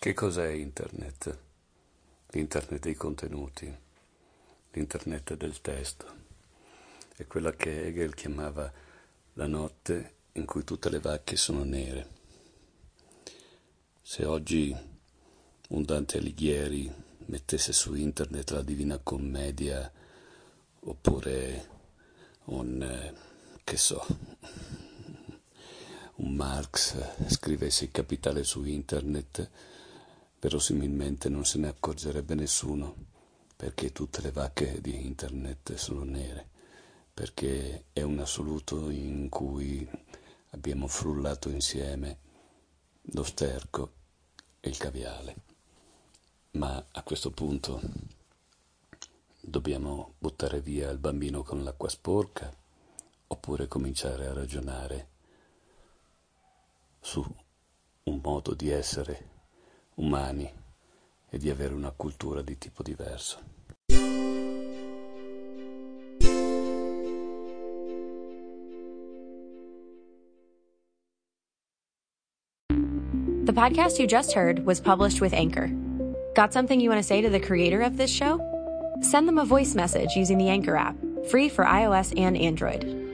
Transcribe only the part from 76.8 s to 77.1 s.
you want to